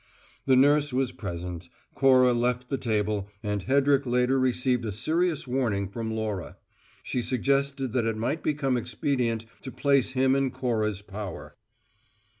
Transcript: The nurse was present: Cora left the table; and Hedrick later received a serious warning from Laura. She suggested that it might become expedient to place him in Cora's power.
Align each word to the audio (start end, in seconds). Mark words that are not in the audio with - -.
The 0.47 0.55
nurse 0.55 0.91
was 0.91 1.11
present: 1.11 1.69
Cora 1.93 2.33
left 2.33 2.69
the 2.69 2.77
table; 2.79 3.29
and 3.43 3.61
Hedrick 3.61 4.07
later 4.07 4.39
received 4.39 4.83
a 4.83 4.91
serious 4.91 5.47
warning 5.47 5.87
from 5.87 6.09
Laura. 6.11 6.57
She 7.03 7.21
suggested 7.21 7.93
that 7.93 8.07
it 8.07 8.17
might 8.17 8.41
become 8.41 8.77
expedient 8.77 9.45
to 9.61 9.71
place 9.71 10.13
him 10.13 10.35
in 10.35 10.49
Cora's 10.49 11.03
power. 11.03 11.55